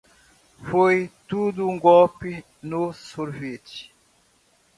[0.67, 3.91] Foi tudo um golpe no sorvete.